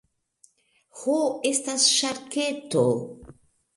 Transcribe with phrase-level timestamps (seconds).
[1.01, 1.17] Ho
[1.51, 2.87] estas ŝarketo.